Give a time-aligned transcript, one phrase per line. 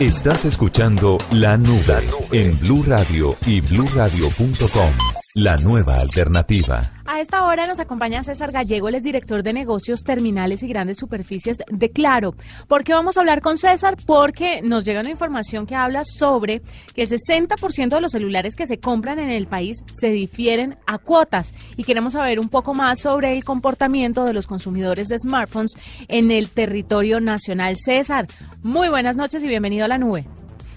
[0.00, 5.13] Estás escuchando La Nube en Blue Radio y bluradio.com.
[5.36, 6.92] La nueva alternativa.
[7.06, 10.98] A esta hora nos acompaña César Gallego, él es director de negocios terminales y grandes
[10.98, 12.36] superficies de Claro.
[12.68, 13.96] ¿Por qué vamos a hablar con César?
[14.06, 16.62] Porque nos llega una información que habla sobre
[16.94, 20.98] que el 60% de los celulares que se compran en el país se difieren a
[20.98, 25.76] cuotas y queremos saber un poco más sobre el comportamiento de los consumidores de smartphones
[26.06, 27.74] en el territorio nacional.
[27.76, 28.28] César,
[28.62, 30.28] muy buenas noches y bienvenido a la nube.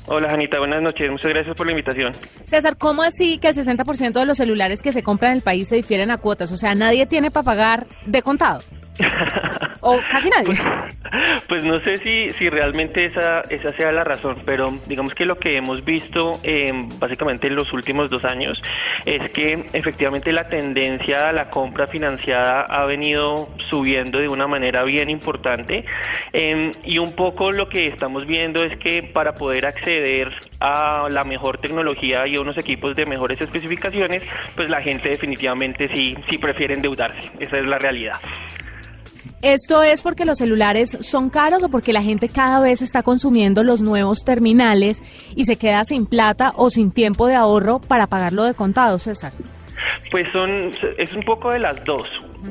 [0.09, 1.11] Hola, Janita, buenas noches.
[1.11, 2.13] Muchas gracias por la invitación.
[2.45, 5.67] César, ¿cómo así que el 60% de los celulares que se compran en el país
[5.67, 6.51] se difieren a cuotas?
[6.53, 8.61] O sea, nadie tiene para pagar de contado.
[9.81, 10.45] O casi nadie.
[10.45, 10.61] Pues,
[11.47, 15.37] pues, no sé si, si realmente esa, esa sea la razón, pero digamos que lo
[15.37, 16.39] que hemos visto
[16.99, 18.61] básicamente en los últimos dos años
[19.05, 24.83] es que efectivamente la tendencia a la compra financiada ha venido subiendo de una manera
[24.83, 25.85] bien importante
[26.33, 31.23] eh, y un poco lo que estamos viendo es que para poder acceder a la
[31.23, 34.23] mejor tecnología y a unos equipos de mejores especificaciones,
[34.55, 37.31] pues la gente definitivamente sí, sí prefiere endeudarse.
[37.39, 38.17] Esa es la realidad.
[39.41, 43.63] ¿Esto es porque los celulares son caros o porque la gente cada vez está consumiendo
[43.63, 45.03] los nuevos terminales
[45.35, 49.33] y se queda sin plata o sin tiempo de ahorro para pagarlo de contado, César?
[50.09, 52.09] Pues son, es un poco de las dos.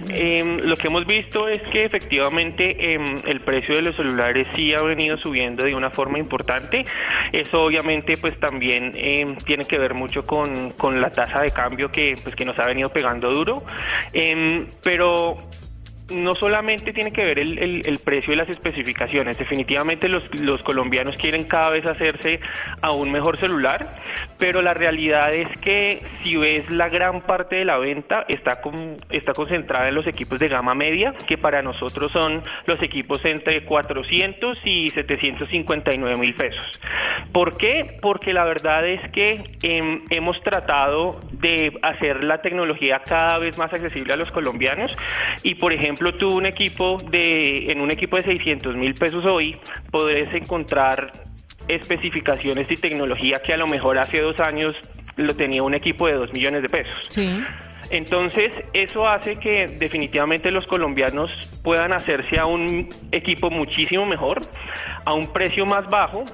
[0.09, 4.73] Em, lo que hemos visto es que efectivamente em, el precio de los celulares sí
[4.73, 6.85] ha venido subiendo de una forma importante.
[7.33, 11.91] Eso obviamente pues también em, tiene que ver mucho con, con, la tasa de cambio
[11.91, 13.65] que, pues, que nos ha venido pegando duro.
[14.83, 15.37] pero
[16.11, 21.17] no solamente tiene que ver el, el, precio y las especificaciones, definitivamente los, los, colombianos
[21.17, 22.41] quieren cada vez hacerse
[22.81, 23.93] a un mejor celular,
[24.39, 28.99] pero la realidad es que si ves la gran parte de la venta está, con,
[29.11, 33.65] está concentrada en los equipos de gama media, que para nosotros son los equipos entre
[33.65, 36.81] 400 y 759 mil pesos.
[37.33, 37.99] ¿Por qué?
[38.01, 43.73] Porque la verdad es que em, hemos tratado de hacer la tecnología cada vez más
[43.73, 44.97] accesible a los colombianos
[45.43, 49.25] y por ejemplo ejemplo, tú un equipo de, en un equipo de 600 mil pesos
[49.25, 49.57] hoy,
[49.91, 51.13] podés encontrar
[51.69, 54.77] especificaciones y tecnología que a lo mejor hace dos años
[55.17, 57.07] lo tenía un equipo de 2 millones de pesos.
[57.09, 57.35] Sí.
[57.91, 61.31] Entonces, eso hace que definitivamente los colombianos
[61.63, 64.43] puedan hacerse a un equipo muchísimo mejor,
[65.05, 66.25] a un precio más bajo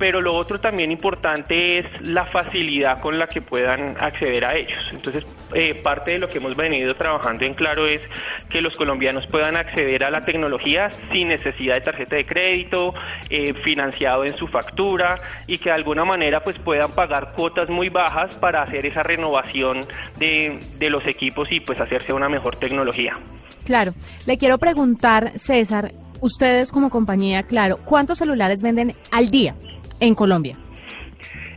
[0.00, 4.80] pero lo otro también importante es la facilidad con la que puedan acceder a ellos.
[4.92, 8.00] Entonces, eh, parte de lo que hemos venido trabajando en Claro es
[8.48, 12.94] que los colombianos puedan acceder a la tecnología sin necesidad de tarjeta de crédito,
[13.28, 17.90] eh, financiado en su factura y que de alguna manera pues puedan pagar cuotas muy
[17.90, 19.86] bajas para hacer esa renovación
[20.16, 23.18] de, de los equipos y pues hacerse una mejor tecnología.
[23.66, 23.92] Claro,
[24.26, 25.90] le quiero preguntar, César,
[26.22, 29.54] ustedes como compañía, claro, ¿cuántos celulares venden al día?
[30.00, 30.56] En Colombia?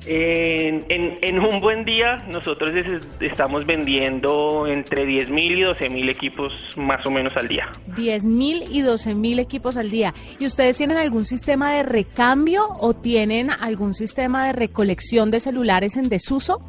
[0.05, 2.71] En, en, un buen día nosotros
[3.21, 7.71] estamos vendiendo entre 10.000 y 12.000 equipos más o menos al día.
[7.95, 10.13] 10.000 y 12.000 equipos al día.
[10.39, 15.95] ¿Y ustedes tienen algún sistema de recambio o tienen algún sistema de recolección de celulares
[15.95, 16.59] en desuso?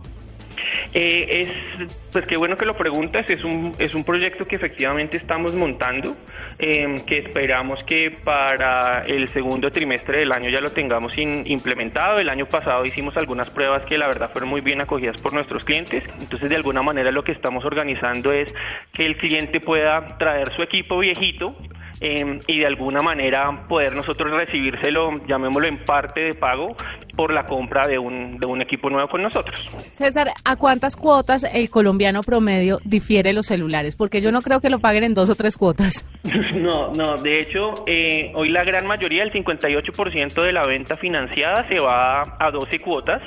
[0.93, 5.17] Eh, es, pues qué bueno que lo preguntas, es un, es un proyecto que efectivamente
[5.17, 6.17] estamos montando,
[6.59, 12.19] em, que esperamos que para el segundo trimestre del año ya lo tengamos implementado.
[12.19, 15.65] El año pasado hicimos algunas pruebas que la verdad fueron muy bien acogidas por nuestros
[15.65, 18.53] clientes, entonces de alguna manera lo que estamos organizando es
[18.93, 21.57] que el cliente pueda traer su equipo viejito,
[22.01, 26.77] Em, y de alguna manera poder nosotros recibírselo, llamémoslo en parte de pago,
[27.17, 29.71] por la compra de un, de un equipo nuevo con nosotros.
[29.93, 33.97] César, ¿a cuántas cuotas el colombiano promedio difiere los celulares?
[33.97, 36.05] Porque yo no creo que lo paguen en dos o tres cuotas.
[36.55, 41.67] No, no, de hecho, eh, hoy la gran mayoría, el 58% de la venta financiada
[41.69, 43.21] se va a 12 cuotas.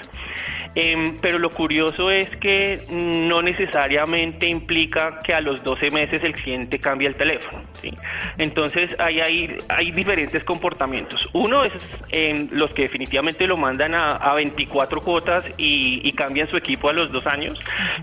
[0.80, 6.34] Em, pero lo curioso es que no necesariamente implica que a los 12 meses el
[6.34, 7.64] cliente cambie el teléfono.
[8.38, 11.28] Entonces ahí hay, hay diferentes comportamientos.
[11.34, 11.74] Uno es
[12.10, 17.12] em, los que definitivamente lo mandan a, 24 cuotas y, cambian su equipo a los
[17.12, 17.60] dos años,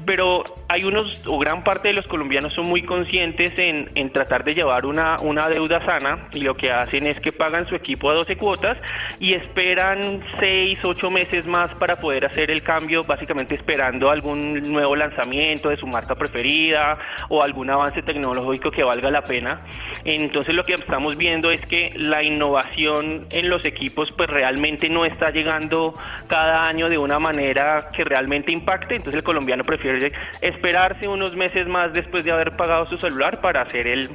[0.06, 4.44] pero hay unos, o gran parte de los colombianos son muy conscientes en, en tratar
[4.44, 8.10] de llevar una, una deuda sana y lo que hacen es que pagan su equipo
[8.10, 8.78] a 12 cuotas
[9.18, 14.94] y esperan 6, 8 meses más para poder hacer el cambio, básicamente esperando algún nuevo
[14.94, 19.60] lanzamiento de su marca preferida o algún avance tecnológico que valga la pena.
[20.04, 25.04] Entonces lo que estamos viendo es que la innovación en los equipos pues realmente no
[25.04, 25.63] está llegando
[26.26, 31.66] cada año de una manera que realmente impacte, entonces el colombiano prefiere esperarse unos meses
[31.66, 34.10] más después de haber pagado su celular para hacer el,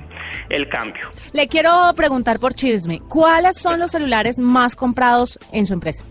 [0.49, 1.09] el cambio.
[1.33, 6.03] Le quiero preguntar por Chisme, ¿cuáles son los celulares más comprados en su empresa?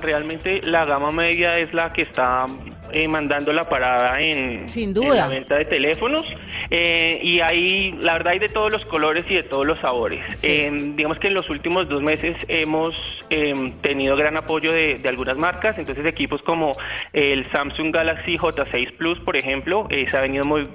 [0.00, 2.46] Realmente la gama media es la que está
[2.92, 5.14] eh, mandando la parada en, Sin duda.
[5.14, 6.24] la venta de teléfonos
[6.70, 10.24] eh, y hay, la verdad, hay de todos los colores y de todos los sabores.
[10.44, 12.94] Eh, digamos que en los últimos dos meses hemos
[13.82, 16.76] tenido gran apoyo de, de, algunas marcas, entonces equipos como
[17.12, 20.68] el Samsung Galaxy J6 Plus, por ejemplo, se ha venido muy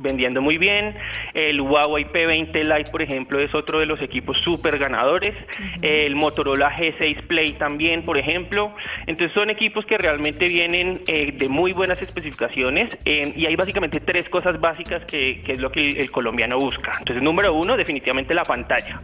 [0.00, 0.94] vendiendo muy bien.
[1.34, 5.34] El Huawei P20 Lite, por ejemplo, es otro de los equipos súper ganadores.
[5.82, 8.39] El Motorola G6 Play también, por ejemplo.
[9.06, 14.00] Entonces son equipos que realmente vienen eh, de muy buenas especificaciones eh, y hay básicamente
[14.00, 16.92] tres cosas básicas que, es lo que el, colombiano busca.
[16.98, 18.98] Entonces, número uno, definitivamente la pantalla.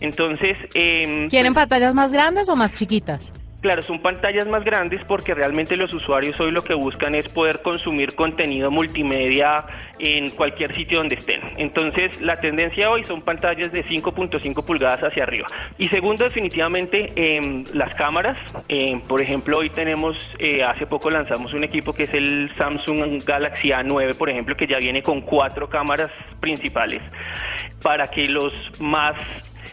[0.00, 0.58] Entonces...
[0.74, 3.32] Eh, ¿Quieren pues pantallas más grandes o más chiquitas?
[3.62, 7.62] Claro, son pantallas más grandes porque realmente los usuarios hoy lo que buscan es poder
[7.62, 9.64] consumir contenido multimedia
[10.02, 11.40] en cualquier sitio donde estén.
[11.56, 15.46] Entonces, la tendencia hoy son pantallas de 5.5 pulgadas hacia arriba.
[15.78, 18.36] Y segundo, definitivamente, eh, las cámaras.
[18.68, 23.22] Eh, por ejemplo, hoy tenemos, eh, hace poco lanzamos un equipo que es el Samsung
[23.24, 26.10] Galaxy A9, por ejemplo, que ya viene con cuatro cámaras
[26.40, 27.00] principales
[27.80, 29.14] para que los más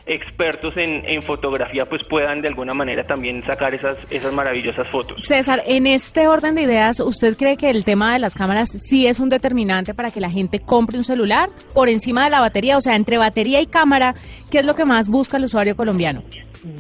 [0.10, 5.24] expertos en, fotografía pues puedan de alguna manera también sacar esas, esas maravillosas fotos.
[5.24, 9.06] César, en este orden de ideas, ¿usted cree que el tema de las cámaras sí
[9.06, 12.78] es un determinante para que la gente compre un celular por encima de la batería?
[12.78, 14.16] O sea, entre batería y cámara,
[14.50, 16.24] ¿qué es lo que más busca el usuario colombiano?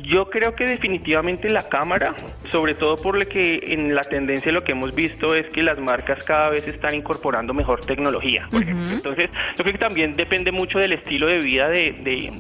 [0.01, 2.13] Yo creo que definitivamente la cámara,
[2.51, 5.79] sobre todo por lo que en la tendencia lo que hemos visto es que las
[5.79, 8.47] marcas cada vez están incorporando mejor tecnología.
[8.51, 8.63] Por.
[8.63, 11.93] Entonces, yo creo que también depende mucho del estilo de vida de,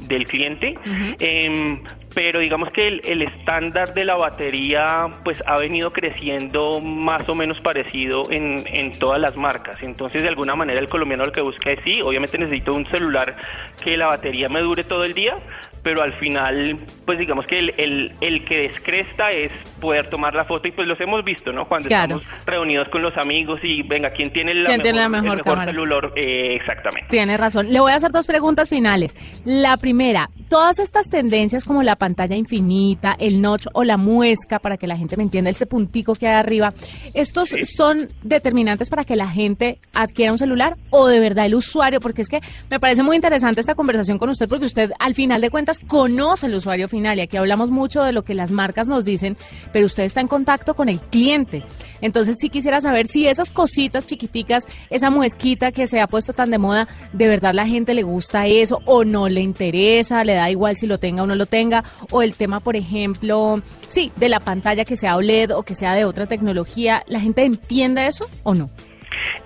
[0.07, 0.73] del cliente,
[1.19, 1.81] em,
[2.13, 7.59] pero digamos que el, estándar de la batería pues ha venido creciendo más o menos
[7.61, 9.77] parecido en, en todas las marcas.
[9.81, 13.37] Entonces, de alguna manera el colombiano lo que busca es sí, obviamente necesito un celular
[13.83, 15.37] que la batería me dure todo el día,
[15.83, 20.67] pero al final, pues digamos que el, el, que descresta es poder tomar la foto
[20.67, 21.65] y pues los hemos visto, ¿no?
[21.65, 25.65] Cuando estamos reunidos con los amigos y venga, ¿quién tiene la mejor, tiene la mejor,
[25.65, 26.11] celular?
[26.15, 27.07] Eh, exactamente.
[27.11, 27.71] Tiene razón.
[27.71, 29.15] Le voy a hacer dos preguntas finales.
[29.45, 34.77] La primera, todas estas tendencias como la pantalla infinita, el notch o la muesca, para
[34.77, 36.73] que la gente me entienda, ese puntico que hay arriba,
[37.13, 42.01] ¿estos son determinantes para que la gente adquiera un celular o de verdad el usuario?
[42.01, 45.39] Porque es que me parece muy interesante esta conversación con usted porque usted al final
[45.39, 48.87] de cuentas conoce el usuario final y aquí hablamos mucho de lo que las marcas
[48.87, 49.37] nos dicen,
[49.71, 51.63] pero usted está en contacto con el cliente.
[52.01, 56.49] Entonces sí quisiera saber si esas cositas chiquiticas, esa muesquita que se ha puesto tan
[56.49, 60.49] de moda, de verdad la gente le gusta eso o no le interesa, le da
[60.49, 64.29] igual si lo tenga o no lo tenga, o el tema, por ejemplo, sí, de
[64.29, 68.27] la pantalla que sea OLED o que sea de otra tecnología, ¿la gente entiende eso
[68.43, 68.69] o no?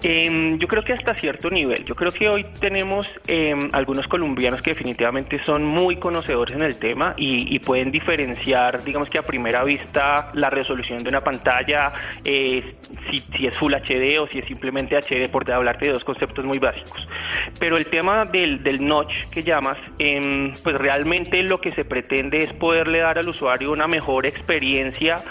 [0.05, 1.85] Eh, yo creo que hasta cierto nivel.
[1.85, 6.75] Yo creo que hoy tenemos eh, algunos colombianos que definitivamente son muy conocedores en el
[6.75, 11.93] tema y, y, pueden diferenciar, digamos que a primera vista, la resolución de una pantalla,
[12.25, 12.75] eh,
[13.09, 16.43] si, si, es Full HD o si es simplemente HD, por hablarte de dos conceptos
[16.43, 17.07] muy básicos.
[17.57, 22.43] Pero el tema del, del notch que llamas, em, pues realmente lo que se pretende
[22.43, 25.23] es poderle dar al usuario una mejor experiencia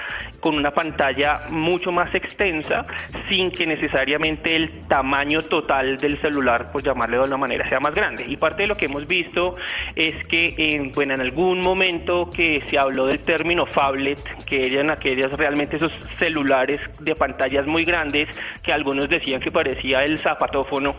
[0.42, 2.84] con una pantalla mucho más extensa
[3.28, 7.94] sin que necesariamente el tamaño total del celular, pues llamarle de una manera, sea más
[7.94, 8.24] grande.
[8.26, 9.54] Y parte de lo que hemos visto
[9.94, 14.90] es que en, bueno, en algún momento que se habló del término phablet, que eran
[14.90, 18.28] aquellas realmente esos celulares de pantallas muy grandes
[18.64, 20.96] que algunos decían que parecía el zapatófono,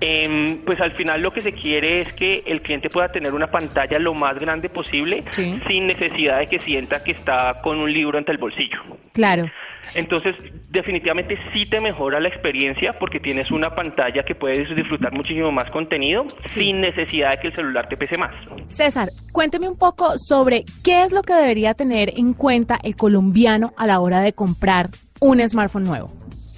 [0.00, 3.48] em, pues al final lo que se quiere es que el cliente pueda tener una
[3.48, 8.16] pantalla lo más grande posible sin necesidad de que sienta que está con un libro
[8.16, 8.77] ante el bolsillo.
[9.12, 9.50] Claro.
[9.94, 10.34] Entonces,
[10.70, 15.70] definitivamente sí te mejora la experiencia porque tienes una pantalla que puedes disfrutar muchísimo más
[15.70, 18.34] contenido sin necesidad de que el celular te pese más.
[18.66, 23.72] César, cuénteme un poco sobre qué es lo que debería tener en cuenta el colombiano
[23.76, 26.08] a la hora de comprar un smartphone nuevo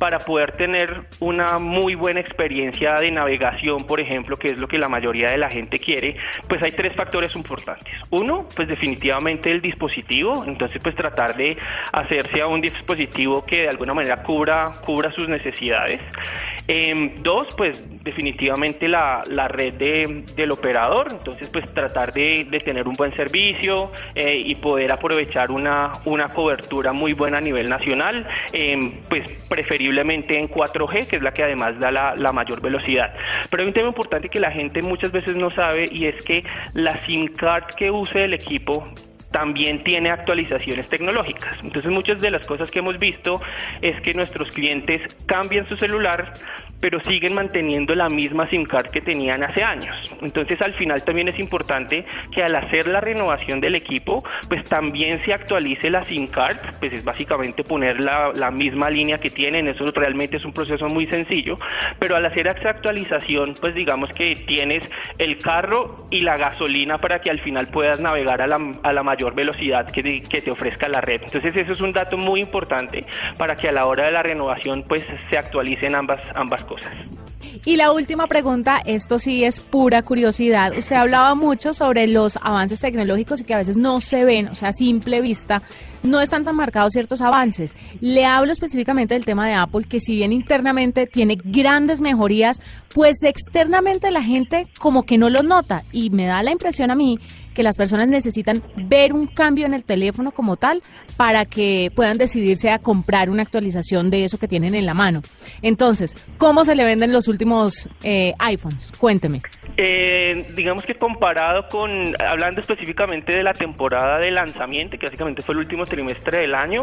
[0.01, 4.79] para poder tener una muy buena experiencia de navegación, por ejemplo, que es lo que
[4.79, 6.17] la mayoría de la gente quiere,
[6.49, 7.93] pues hay tres factores importantes.
[8.09, 11.59] Uno, pues definitivamente el dispositivo, entonces pues tratar de
[11.93, 16.01] hacerse a un dispositivo que de alguna manera cubra, cubra sus necesidades.
[16.67, 22.61] Em, dos, pues definitivamente la, la red de, del operador, entonces pues tratar de, de
[22.61, 27.69] tener un buen servicio eh, y poder aprovechar una, una cobertura muy buena a nivel
[27.69, 29.25] nacional, em, pues
[29.99, 33.15] en 4G, que es la que además da la, la mayor velocidad.
[33.51, 36.43] Pero hay un tema importante que la gente muchas veces no sabe y es que
[36.75, 38.85] la SIM card que use el equipo
[39.31, 41.59] también tiene actualizaciones tecnológicas.
[41.63, 43.41] Entonces muchas de las cosas que hemos visto
[43.81, 46.33] es que nuestros clientes cambian su celular,
[46.81, 49.97] pero siguen manteniendo la misma SIM card que tenían hace años.
[50.23, 55.23] Entonces al final también es importante que al hacer la renovación del equipo, pues también
[55.25, 59.69] se actualice la SIM card, pues es básicamente poner la, la misma línea que tienen,
[59.69, 61.57] eso realmente es un proceso muy sencillo,
[61.99, 67.21] pero al hacer esa actualización, pues digamos que tienes el carro y la gasolina para
[67.21, 70.89] que al final puedas navegar a la, a la mayor velocidad que que te ofrezca
[70.89, 71.23] la red.
[71.25, 73.05] Entonces eso es un dato muy importante
[73.37, 76.93] para que a la hora de la renovación pues se actualicen ambas, ambas cosas.
[77.65, 80.73] Y la última pregunta, esto sí es pura curiosidad.
[80.77, 84.55] Usted hablaba mucho sobre los avances tecnológicos y que a veces no se ven, o
[84.55, 85.63] sea, a simple vista,
[86.03, 87.77] no están tan marcados ciertos avances.
[88.01, 92.61] Le hablo específicamente del tema de Apple, que si bien internamente tiene grandes mejorías,
[92.95, 95.83] pues externamente la gente como que no lo nota.
[95.93, 97.19] Y me da la impresión a mí
[97.55, 100.83] que las personas necesitan ver un cambio en el teléfono como tal
[101.17, 105.23] para que puedan decidirse a comprar una actualización de eso que tienen en la mano.
[105.63, 108.93] Entonces, ¿cómo se le venden los últimos eh, iPhones?
[108.99, 109.43] Cuénteme.
[109.77, 111.91] Eh, digamos que comparado con,
[112.21, 116.81] hablando específicamente de la temporada de lanzamiento, que básicamente fue el último trimestre del año,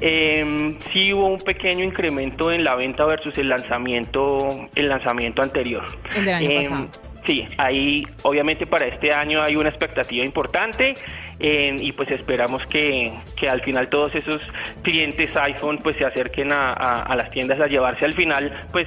[0.00, 5.84] eh, sí hubo un pequeño incremento en la venta versus el lanzamiento, el lanzamiento anterior.
[6.14, 6.88] El del año em, pasado.
[7.26, 10.94] Sí, ahí obviamente para este año hay una expectativa importante
[11.38, 14.40] y pues esperamos que, que, al final todos esos
[14.82, 18.86] clientes iPhone pues se acerquen a, a, las tiendas a llevarse al final pues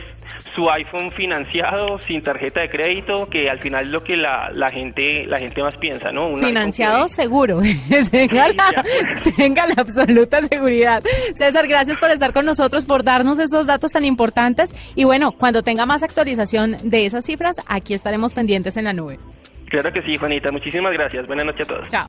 [0.56, 4.72] su iPhone financiado sin tarjeta de crédito que al final es lo que la, la
[4.72, 7.62] gente la gente más piensa no financiado seguro
[8.12, 8.84] tenga, la,
[9.36, 11.04] tenga la absoluta seguridad
[11.36, 15.64] César gracias por estar con nosotros por darnos esos datos tan importantes y bueno cuando
[15.64, 19.20] tenga más actualización de esas cifras aquí estaremos pendientes en la nube
[19.70, 20.52] Claro que sí, Juanita.
[20.52, 21.28] Muchísimas gracias.
[21.28, 21.90] Buenas noches a todos.
[21.90, 22.06] Chao.